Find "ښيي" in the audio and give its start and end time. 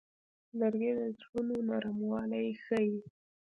2.63-2.97